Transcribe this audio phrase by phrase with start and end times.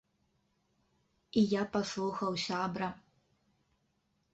[1.41, 2.89] І я паслухаў сябра.